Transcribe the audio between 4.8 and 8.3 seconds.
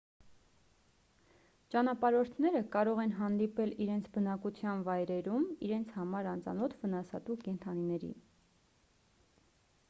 վայրերում իրենց համար անծանոթ վնասատու կենդանիների